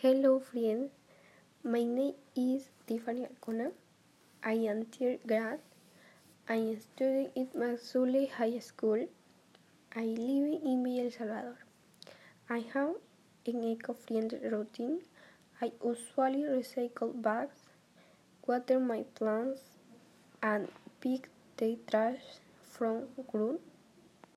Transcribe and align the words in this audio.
Hello 0.00 0.38
friends, 0.38 0.90
my 1.64 1.82
name 1.82 2.12
is 2.36 2.68
Tiffany 2.86 3.22
Alcona. 3.26 3.70
I 4.44 4.52
am 4.70 4.84
third 4.84 5.20
grade. 5.26 5.60
I 6.46 6.56
am 6.56 6.80
studying 6.80 7.30
at 7.34 7.54
Mazule 7.54 8.30
High 8.30 8.58
School. 8.58 9.06
I 9.96 10.04
live 10.04 10.60
in 10.62 10.84
Villa 10.84 11.04
El 11.04 11.10
Salvador. 11.10 11.56
I 12.50 12.58
have 12.74 12.96
an 13.46 13.64
eco-friendly 13.64 14.50
routine. 14.50 15.00
I 15.62 15.72
usually 15.82 16.42
recycle 16.42 17.22
bags, 17.22 17.62
water 18.46 18.78
my 18.78 19.02
plants, 19.14 19.62
and 20.42 20.68
pick 21.00 21.30
the 21.56 21.78
trash 21.90 22.36
from 22.60 23.04
ground 23.32 23.60